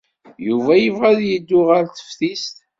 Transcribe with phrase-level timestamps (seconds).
[0.47, 2.55] Yuba yebɣa ad yeddu ɣer teftist.